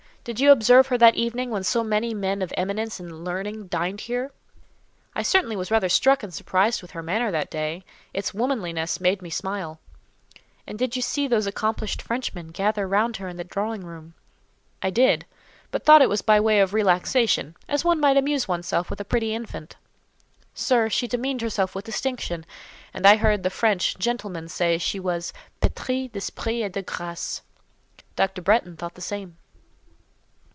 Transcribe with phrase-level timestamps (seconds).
[0.23, 4.01] did you observe her that evening when so many men of eminence and learning dined
[4.01, 4.31] here?"
[5.15, 7.83] "I certainly was rather struck and surprised with her manner that day;
[8.13, 9.79] its womanliness made me smile."
[10.67, 14.13] "And did you see those accomplished Frenchmen gather round her in the drawing room?"
[14.83, 15.25] "I did;
[15.71, 19.01] but I thought it was by way of relaxation—as one might amuse one's self with
[19.01, 19.75] a pretty infant."
[20.53, 22.45] "Sir, she demeaned herself with distinction;
[22.93, 25.33] and I heard the French gentlemen say she was
[25.63, 27.41] 'pétrie d'esprit et de graces.'
[28.15, 28.43] Dr.
[28.43, 29.37] Bretton thought the same."